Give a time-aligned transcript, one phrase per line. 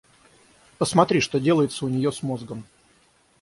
[0.79, 2.65] —Посмотри, что делается у нее с мозгом.